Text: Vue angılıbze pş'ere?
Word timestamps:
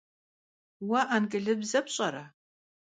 Vue 0.87 1.01
angılıbze 1.15 1.79
pş'ere? 1.85 2.23